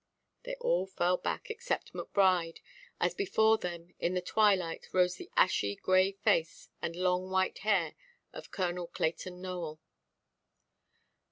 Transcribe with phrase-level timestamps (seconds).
[0.45, 2.59] They all fell back, except Macbride,
[2.99, 7.59] as before them in the twilight rose the ashy grey face and the long white
[7.59, 7.93] hair
[8.33, 9.79] of Colonel Clayton Nowell.